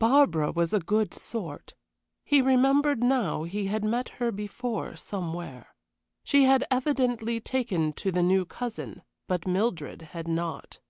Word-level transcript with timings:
Barbara 0.00 0.50
was 0.50 0.74
a 0.74 0.80
good 0.80 1.14
sort; 1.14 1.74
he 2.24 2.42
remembered 2.42 3.04
now 3.04 3.44
he 3.44 3.66
had 3.66 3.84
met 3.84 4.08
her 4.18 4.32
before 4.32 4.96
somewhere. 4.96 5.76
She 6.24 6.46
had 6.46 6.64
evidently 6.68 7.38
taken 7.38 7.92
to 7.92 8.10
the 8.10 8.24
new 8.24 8.44
cousin; 8.44 9.02
but 9.28 9.46
Mildred 9.46 10.02
had 10.02 10.26
not. 10.26 10.80